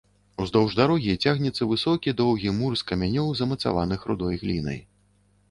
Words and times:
Уздоўж 0.43 0.71
дарогі 0.77 1.17
цягнецца 1.27 1.67
высокі 1.73 2.15
доўгі 2.23 2.55
мур 2.61 2.79
з 2.83 2.87
камянёў, 2.93 3.27
змацаваных 3.43 4.09
рудой 4.13 4.43
глінай. 4.47 4.83